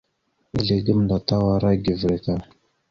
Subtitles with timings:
[0.57, 2.35] Izle gamnda Tawara givirek a.